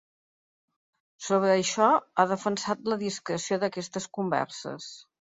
[1.25, 4.95] Sobre això, ha defensat la discreció d’aquestes converses.